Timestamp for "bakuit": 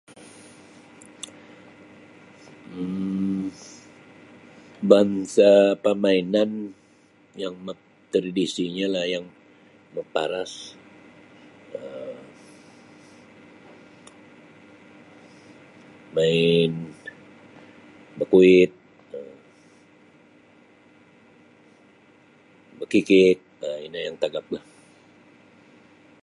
18.17-18.71